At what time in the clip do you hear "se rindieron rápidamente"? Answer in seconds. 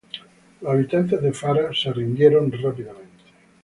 1.75-3.23